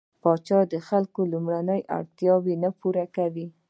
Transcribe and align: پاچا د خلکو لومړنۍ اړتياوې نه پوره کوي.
پاچا 0.21 0.59
د 0.73 0.75
خلکو 0.87 1.21
لومړنۍ 1.31 1.81
اړتياوې 1.97 2.55
نه 2.63 2.69
پوره 2.79 3.05
کوي. 3.15 3.47